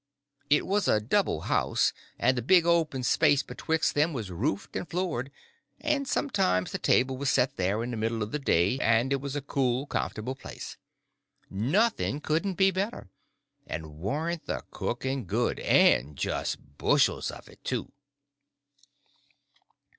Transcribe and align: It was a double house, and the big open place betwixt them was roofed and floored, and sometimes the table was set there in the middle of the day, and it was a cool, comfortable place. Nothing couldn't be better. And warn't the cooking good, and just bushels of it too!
It 0.49 0.65
was 0.65 0.87
a 0.87 0.99
double 0.99 1.41
house, 1.41 1.93
and 2.17 2.35
the 2.35 2.41
big 2.41 2.65
open 2.65 3.03
place 3.03 3.43
betwixt 3.43 3.93
them 3.93 4.13
was 4.13 4.31
roofed 4.31 4.75
and 4.75 4.89
floored, 4.89 5.29
and 5.79 6.07
sometimes 6.07 6.71
the 6.71 6.79
table 6.79 7.17
was 7.17 7.29
set 7.29 7.55
there 7.55 7.83
in 7.83 7.91
the 7.91 7.97
middle 7.97 8.23
of 8.23 8.31
the 8.31 8.39
day, 8.39 8.79
and 8.79 9.13
it 9.13 9.17
was 9.21 9.35
a 9.35 9.43
cool, 9.43 9.85
comfortable 9.85 10.33
place. 10.33 10.75
Nothing 11.51 12.19
couldn't 12.19 12.55
be 12.55 12.71
better. 12.71 13.11
And 13.67 13.99
warn't 13.99 14.47
the 14.47 14.63
cooking 14.71 15.27
good, 15.27 15.59
and 15.59 16.17
just 16.17 16.57
bushels 16.79 17.29
of 17.29 17.47
it 17.47 17.63
too! 17.63 17.91